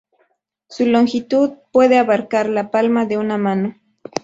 Su 0.67 0.87
longitud 0.87 1.51
puede 1.71 1.99
abarcar 1.99 2.49
la 2.49 2.71
palma 2.71 3.05
de 3.05 3.19
una 3.19 3.37
mano. 3.37 3.77